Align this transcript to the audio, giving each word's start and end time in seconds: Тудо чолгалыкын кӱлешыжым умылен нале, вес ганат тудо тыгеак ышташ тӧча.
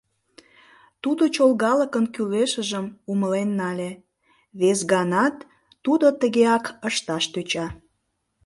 Тудо 1.03 1.23
чолгалыкын 1.35 2.05
кӱлешыжым 2.13 2.85
умылен 3.11 3.49
нале, 3.59 3.91
вес 4.59 4.79
ганат 4.91 5.35
тудо 5.85 6.07
тыгеак 6.19 6.65
ышташ 6.89 7.23
тӧча. 7.33 7.67